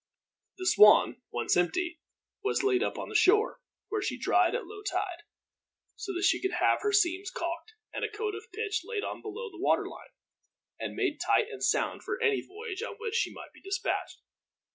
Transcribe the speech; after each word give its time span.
The 0.57 0.65
Swan, 0.65 1.21
once 1.31 1.55
empty, 1.55 1.99
was 2.43 2.63
laid 2.63 2.81
up 2.81 2.97
on 2.97 3.09
the 3.09 3.13
shore; 3.13 3.59
where 3.89 4.01
she 4.01 4.17
dried 4.17 4.55
at 4.55 4.65
low 4.65 4.81
tide, 4.81 5.19
so 5.95 6.11
that 6.15 6.23
she 6.23 6.41
could 6.41 6.53
have 6.53 6.81
her 6.81 6.91
seams 6.91 7.29
caulked, 7.29 7.73
and 7.93 8.03
a 8.03 8.09
coat 8.09 8.33
of 8.33 8.51
pitch 8.51 8.81
laid 8.83 9.03
on 9.03 9.21
below 9.21 9.51
the 9.51 9.59
waterline, 9.61 10.09
and 10.79 10.97
be 10.97 11.03
made 11.03 11.19
tight 11.19 11.49
and 11.51 11.63
sound 11.63 12.01
for 12.03 12.19
any 12.19 12.41
voyage 12.41 12.81
on 12.81 12.95
which 12.95 13.13
she 13.13 13.31
might 13.31 13.53
be 13.53 13.61
dispatched. 13.61 14.23